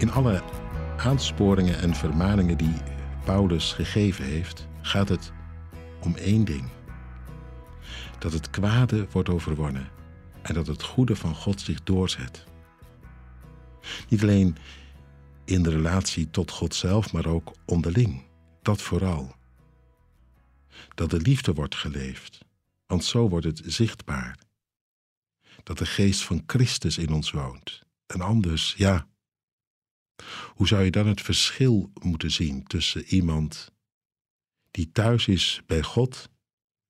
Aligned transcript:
In 0.00 0.10
alle 0.10 0.42
aansporingen 0.96 1.78
en 1.78 1.94
vermaningen 1.94 2.58
die 2.58 2.74
Paulus 3.24 3.72
gegeven 3.72 4.24
heeft, 4.24 4.68
gaat 4.82 5.08
het 5.08 5.32
om 6.02 6.16
één 6.16 6.44
ding. 6.44 6.68
Dat 8.18 8.32
het 8.32 8.50
kwade 8.50 9.06
wordt 9.10 9.28
overwonnen 9.28 9.90
en 10.42 10.54
dat 10.54 10.66
het 10.66 10.82
goede 10.82 11.16
van 11.16 11.34
God 11.34 11.60
zich 11.60 11.82
doorzet. 11.82 12.44
Niet 14.08 14.22
alleen 14.22 14.56
in 15.44 15.62
de 15.62 15.70
relatie 15.70 16.30
tot 16.30 16.50
God 16.50 16.74
zelf, 16.74 17.12
maar 17.12 17.26
ook 17.26 17.52
onderling. 17.64 18.22
Dat 18.62 18.82
vooral. 18.82 19.34
Dat 20.94 21.10
de 21.10 21.20
liefde 21.20 21.52
wordt 21.52 21.74
geleefd, 21.74 22.38
want 22.86 23.04
zo 23.04 23.28
wordt 23.28 23.46
het 23.46 23.62
zichtbaar. 23.64 24.38
Dat 25.62 25.78
de 25.78 25.86
geest 25.86 26.22
van 26.22 26.42
Christus 26.46 26.98
in 26.98 27.12
ons 27.12 27.30
woont. 27.30 27.82
En 28.06 28.20
anders, 28.20 28.74
ja. 28.76 29.08
Hoe 30.54 30.66
zou 30.66 30.82
je 30.82 30.90
dan 30.90 31.06
het 31.06 31.20
verschil 31.20 31.92
moeten 32.02 32.30
zien 32.30 32.64
tussen 32.64 33.04
iemand 33.04 33.72
die 34.70 34.92
thuis 34.92 35.26
is 35.26 35.62
bij 35.66 35.82
God 35.82 36.28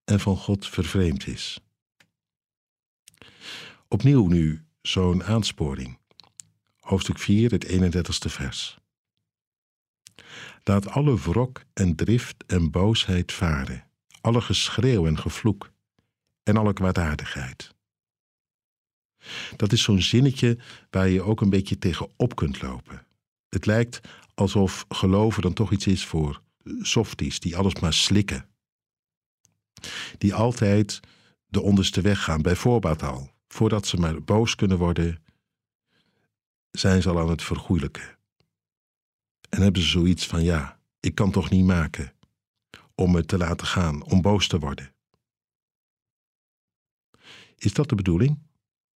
en 0.04 0.20
van 0.20 0.36
God 0.36 0.68
vervreemd 0.68 1.26
is? 1.26 1.60
Opnieuw 3.88 4.26
nu 4.26 4.64
zo'n 4.82 5.24
aansporing. 5.24 5.98
Hoofdstuk 6.80 7.18
4, 7.18 7.50
het 7.50 7.66
31ste 7.66 8.30
vers. 8.30 8.78
Laat 10.64 10.88
alle 10.88 11.18
wrok 11.18 11.64
en 11.72 11.96
drift 11.96 12.44
en 12.46 12.70
boosheid 12.70 13.32
varen, 13.32 13.90
alle 14.20 14.40
geschreeuw 14.40 15.06
en 15.06 15.18
gevloek 15.18 15.70
en 16.42 16.56
alle 16.56 16.72
kwaadaardigheid. 16.72 17.74
Dat 19.56 19.72
is 19.72 19.82
zo'n 19.82 20.02
zinnetje 20.02 20.58
waar 20.90 21.08
je 21.08 21.22
ook 21.22 21.40
een 21.40 21.50
beetje 21.50 21.78
tegen 21.78 22.08
op 22.16 22.36
kunt 22.36 22.62
lopen. 22.62 23.06
Het 23.50 23.66
lijkt 23.66 24.00
alsof 24.34 24.84
geloven 24.88 25.42
dan 25.42 25.52
toch 25.52 25.72
iets 25.72 25.86
is 25.86 26.06
voor 26.06 26.42
softies 26.78 27.40
die 27.40 27.56
alles 27.56 27.80
maar 27.80 27.92
slikken. 27.92 28.48
Die 30.18 30.34
altijd 30.34 31.00
de 31.46 31.60
onderste 31.60 32.00
weg 32.00 32.24
gaan, 32.24 32.42
bijvoorbeeld 32.42 33.02
al. 33.02 33.30
Voordat 33.48 33.86
ze 33.86 33.96
maar 33.96 34.22
boos 34.22 34.54
kunnen 34.54 34.78
worden, 34.78 35.22
zijn 36.70 37.02
ze 37.02 37.08
al 37.08 37.20
aan 37.20 37.30
het 37.30 37.42
vergoeilijken. 37.42 38.18
En 39.48 39.62
hebben 39.62 39.82
ze 39.82 39.88
zoiets 39.88 40.26
van: 40.26 40.42
ja, 40.42 40.80
ik 41.00 41.14
kan 41.14 41.30
toch 41.30 41.50
niet 41.50 41.64
maken 41.64 42.12
om 42.94 43.14
het 43.14 43.28
te 43.28 43.36
laten 43.36 43.66
gaan, 43.66 44.02
om 44.02 44.22
boos 44.22 44.48
te 44.48 44.58
worden. 44.58 44.94
Is 47.56 47.72
dat 47.72 47.88
de 47.88 47.94
bedoeling 47.94 48.38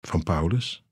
van 0.00 0.22
Paulus? 0.22 0.84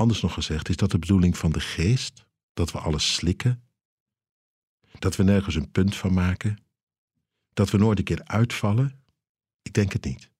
Anders 0.00 0.20
nog 0.20 0.34
gezegd, 0.34 0.68
is 0.68 0.76
dat 0.76 0.90
de 0.90 0.98
bedoeling 0.98 1.38
van 1.38 1.52
de 1.52 1.60
geest? 1.60 2.26
Dat 2.54 2.72
we 2.72 2.78
alles 2.78 3.14
slikken? 3.14 3.62
Dat 4.98 5.16
we 5.16 5.22
nergens 5.22 5.54
een 5.54 5.70
punt 5.70 5.96
van 5.96 6.12
maken? 6.12 6.58
Dat 7.52 7.70
we 7.70 7.78
nooit 7.78 7.98
een 7.98 8.04
keer 8.04 8.24
uitvallen? 8.24 9.02
Ik 9.62 9.72
denk 9.72 9.92
het 9.92 10.04
niet. 10.04 10.30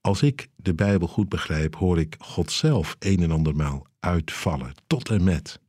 Als 0.00 0.22
ik 0.22 0.48
de 0.56 0.74
Bijbel 0.74 1.08
goed 1.08 1.28
begrijp, 1.28 1.76
hoor 1.76 1.98
ik 1.98 2.16
God 2.18 2.52
zelf 2.52 2.96
een 2.98 3.22
en 3.22 3.30
andermaal 3.30 3.86
uitvallen, 4.00 4.74
tot 4.86 5.08
en 5.08 5.24
met. 5.24 5.60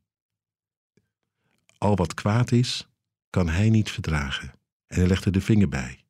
Al 1.77 1.95
wat 1.95 2.13
kwaad 2.13 2.51
is, 2.51 2.87
kan 3.29 3.49
hij 3.49 3.69
niet 3.69 3.91
verdragen. 3.91 4.53
En 4.87 4.97
hij 4.99 5.07
legt 5.07 5.25
er 5.25 5.31
de 5.31 5.41
vinger 5.41 5.69
bij. 5.69 6.03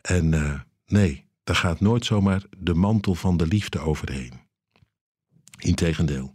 En 0.00 0.32
uh, 0.32 0.60
nee, 0.86 1.24
daar 1.44 1.56
gaat 1.56 1.80
nooit 1.80 2.04
zomaar 2.04 2.42
de 2.58 2.74
mantel 2.74 3.14
van 3.14 3.36
de 3.36 3.46
liefde 3.46 3.78
overheen. 3.78 4.46
Integendeel. 5.58 6.32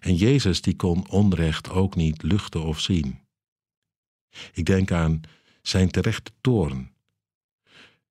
En 0.00 0.14
Jezus 0.14 0.60
die 0.60 0.76
kon 0.76 1.08
onrecht 1.08 1.70
ook 1.70 1.94
niet 1.96 2.22
luchten 2.22 2.64
of 2.64 2.80
zien. 2.80 3.20
Ik 4.52 4.66
denk 4.66 4.92
aan 4.92 5.20
zijn 5.62 5.90
terechte 5.90 6.32
toorn 6.40 6.92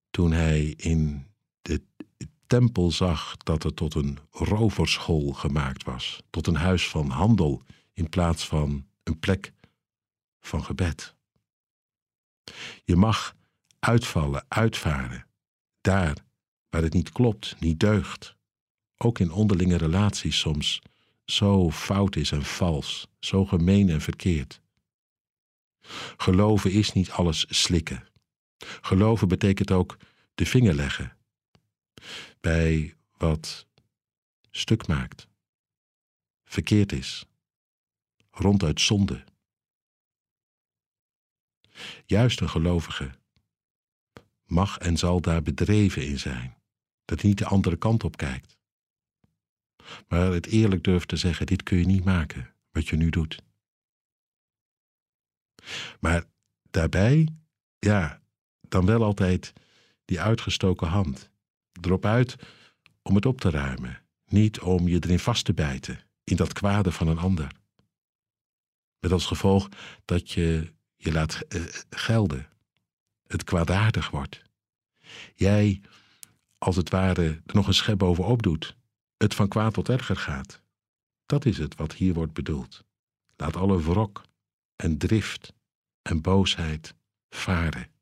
toen 0.10 0.32
hij 0.32 0.74
in 0.78 1.26
de 1.62 1.82
tempel 2.48 2.92
zag 2.92 3.38
dat 3.38 3.64
het 3.64 3.76
tot 3.76 3.96
een 3.96 4.20
roverschool 4.32 5.34
gemaakt 5.34 5.84
was, 5.84 6.22
tot 6.30 6.48
een 6.48 6.56
huis 6.56 6.90
van 6.90 7.10
handel 7.10 7.64
in 7.94 8.10
plaats 8.10 8.48
van 8.48 8.88
een 9.04 9.20
plek 9.20 9.54
van 10.40 10.64
gebed. 10.64 11.16
Je 12.84 12.96
mag 12.96 13.36
uitvallen, 13.80 14.46
uitvaren, 14.48 15.28
daar 15.82 16.26
waar 16.70 16.82
het 16.82 16.94
niet 16.94 17.12
klopt, 17.12 17.60
niet 17.60 17.80
deugt, 17.80 18.37
ook 18.98 19.20
in 19.20 19.32
onderlinge 19.32 19.78
relaties 19.78 20.40
soms 20.40 20.82
zo 21.26 21.72
fout 21.72 22.16
is 22.16 22.32
en 22.32 22.44
vals, 22.44 23.08
zo 23.20 23.46
gemeen 23.46 23.90
en 23.90 24.02
verkeerd. 24.02 24.62
Geloven 26.18 26.72
is 26.72 26.92
niet 26.94 27.12
alles 27.12 27.46
slikken. 27.50 28.08
Geloven 28.82 29.28
betekent 29.28 29.72
ook 29.72 29.98
de 30.36 30.46
vinger 30.46 30.74
leggen 30.74 31.18
bij 32.40 32.96
wat 33.18 33.68
stuk 34.52 34.88
maakt, 34.88 35.28
verkeerd 36.44 36.92
is, 36.92 37.26
ronduit 38.32 38.82
zonde. 38.82 39.24
Juist 42.06 42.42
een 42.42 42.50
gelovige 42.50 43.12
mag 44.46 44.78
en 44.78 44.98
zal 44.98 45.22
daar 45.22 45.42
bedreven 45.42 46.06
in 46.06 46.20
zijn, 46.20 46.58
dat 47.06 47.20
hij 47.22 47.30
niet 47.30 47.38
de 47.38 47.46
andere 47.46 47.78
kant 47.78 48.04
op 48.04 48.18
kijkt. 48.18 48.57
Maar 50.08 50.32
het 50.32 50.46
eerlijk 50.46 50.84
durft 50.84 51.08
te 51.08 51.16
zeggen: 51.16 51.46
dit 51.46 51.64
kun 51.64 51.78
je 51.78 51.86
niet 51.86 52.06
maken, 52.06 52.54
wat 52.72 52.88
je 52.88 52.96
nu 52.96 53.10
doet. 53.10 53.42
Maar 56.00 56.24
daarbij, 56.72 57.28
ja, 57.80 58.22
dan 58.62 58.86
wel 58.86 59.04
altijd 59.04 59.54
die 60.06 60.22
uitgestoken 60.22 60.88
hand. 60.88 61.30
Erop 61.82 62.06
uit 62.06 62.36
om 63.02 63.16
het 63.16 63.26
op 63.26 63.42
te 63.42 63.50
ruimen, 63.50 64.02
niet 64.26 64.60
om 64.60 64.88
je 64.88 65.04
erin 65.04 65.20
vast 65.20 65.46
te 65.46 65.54
bijten, 65.54 66.00
in 66.24 66.36
dat 66.36 66.54
kwade 66.54 66.92
van 66.92 67.08
een 67.08 67.18
ander. 67.18 67.52
Met 69.00 69.12
als 69.12 69.26
gevolg 69.26 69.70
dat 70.06 70.32
je 70.32 70.74
je 70.96 71.12
laat 71.12 71.40
eh, 71.40 71.62
gelden, 71.90 72.48
het 73.28 73.44
kwaadaardig 73.44 74.10
wordt. 74.10 74.42
Jij, 75.36 75.82
als 76.58 76.76
het 76.76 76.90
ware, 76.90 77.24
er 77.24 77.56
nog 77.56 77.68
een 77.68 77.74
schep 77.74 77.98
bovenop 77.98 78.44
doet, 78.44 78.78
het 79.18 79.36
van 79.36 79.48
kwaad 79.48 79.74
tot 79.74 79.90
erger 79.90 80.18
gaat. 80.18 80.62
Dat 81.26 81.46
is 81.46 81.58
het 81.58 81.76
wat 81.76 81.94
hier 81.94 82.14
wordt 82.14 82.34
bedoeld. 82.34 82.86
Laat 83.36 83.56
alle 83.56 83.82
wrok 83.82 84.24
en 84.76 84.98
drift 84.98 85.54
en 86.02 86.22
boosheid 86.22 86.96
varen 87.30 87.96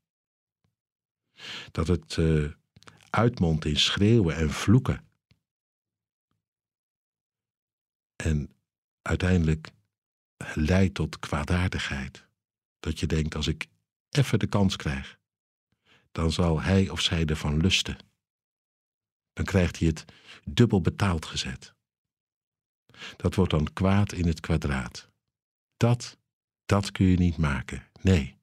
dat 1.70 1.88
het 1.88 2.16
uh, 2.16 2.52
uitmondt 3.10 3.64
in 3.64 3.76
schreeuwen 3.76 4.36
en 4.36 4.50
vloeken. 4.50 5.04
En 8.16 8.50
uiteindelijk 9.02 9.70
leidt 10.54 10.94
tot 10.94 11.18
kwaadaardigheid. 11.18 12.26
Dat 12.80 13.00
je 13.00 13.06
denkt, 13.06 13.34
als 13.34 13.46
ik 13.46 13.66
even 14.10 14.38
de 14.38 14.46
kans 14.46 14.76
krijg, 14.76 15.18
dan 16.12 16.32
zal 16.32 16.60
hij 16.60 16.88
of 16.88 17.00
zij 17.00 17.24
ervan 17.24 17.60
lusten. 17.60 17.96
Dan 19.36 19.44
krijgt 19.44 19.78
hij 19.78 19.88
het 19.88 20.04
dubbel 20.44 20.80
betaald 20.80 21.26
gezet. 21.26 21.74
Dat 23.16 23.34
wordt 23.34 23.50
dan 23.50 23.72
kwaad 23.72 24.12
in 24.12 24.26
het 24.26 24.40
kwadraat. 24.40 25.10
Dat, 25.76 26.18
dat 26.66 26.92
kun 26.92 27.06
je 27.06 27.16
niet 27.16 27.36
maken. 27.36 27.86
Nee. 28.00 28.36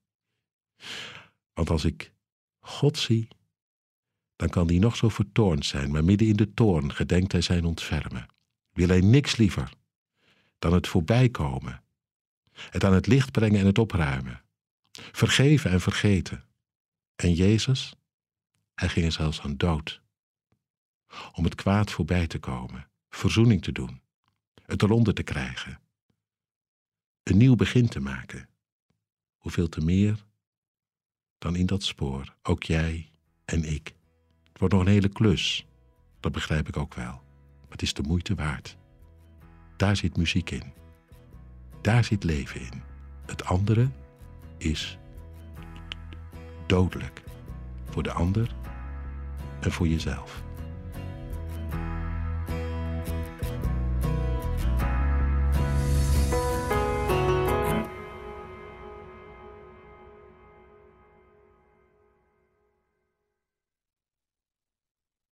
Want 1.54 1.70
als 1.70 1.86
ik 1.86 2.14
God 2.60 2.98
zie, 2.98 3.28
dan 4.36 4.50
kan 4.50 4.68
die 4.68 4.80
nog 4.80 4.96
zo 4.96 5.10
vertoornd 5.10 5.66
zijn, 5.66 5.92
maar 5.92 6.04
midden 6.04 6.28
in 6.28 6.36
de 6.36 6.54
toorn 6.54 6.94
gedenkt 6.94 7.32
hij 7.32 7.42
zijn 7.42 7.66
ontfermen. 7.66 8.28
Wil 8.72 8.88
hij 8.88 9.02
niks 9.02 9.36
liever 9.36 9.74
dan 10.60 10.74
het 10.74 10.88
voorbijkomen, 10.88 11.84
het 12.54 12.84
aan 12.84 12.94
het 12.94 13.08
licht 13.08 13.32
brengen 13.32 13.60
en 13.60 13.66
het 13.66 13.80
opruimen, 13.80 14.44
vergeven 14.92 15.72
en 15.72 15.82
vergeten. 15.82 16.46
En 17.16 17.34
Jezus, 17.34 17.96
hij 18.74 18.90
ging 18.90 19.06
er 19.06 19.12
zelfs 19.12 19.42
aan 19.42 19.58
dood, 19.58 20.03
om 21.34 21.44
het 21.44 21.56
kwaad 21.56 21.92
voorbij 21.92 22.28
te 22.28 22.40
komen, 22.40 22.88
verzoening 23.10 23.62
te 23.62 23.72
doen, 23.72 24.02
het 24.66 24.82
eronder 24.82 25.14
te 25.14 25.24
krijgen, 25.24 25.80
een 27.24 27.38
nieuw 27.38 27.56
begin 27.56 27.88
te 27.88 28.00
maken. 28.00 28.48
Hoeveel 29.38 29.70
te 29.70 29.82
meer 29.82 30.26
dan 31.38 31.56
in 31.56 31.66
dat 31.66 31.84
spoor. 31.84 32.36
Ook 32.44 32.64
jij 32.64 33.12
en 33.46 33.64
ik. 33.64 33.96
Het 34.44 34.60
wordt 34.60 34.74
nog 34.74 34.84
een 34.84 34.92
hele 34.92 35.10
klus. 35.10 35.66
Dat 36.20 36.32
begrijp 36.32 36.68
ik 36.68 36.78
ook 36.78 36.94
wel. 36.94 37.12
Maar 37.62 37.72
het 37.72 37.82
is 37.82 37.94
de 37.94 38.02
moeite 38.02 38.36
waard. 38.36 38.78
Daar 39.78 39.96
zit 39.96 40.18
muziek 40.18 40.50
in. 40.50 40.74
Daar 41.82 42.04
zit 42.04 42.24
leven 42.24 42.62
in. 42.62 42.84
Het 43.26 43.46
andere 43.46 43.90
is 44.58 44.98
dodelijk. 46.68 47.24
Voor 47.90 48.04
de 48.04 48.12
ander 48.12 48.56
en 49.62 49.72
voor 49.72 49.88
jezelf. 49.88 50.44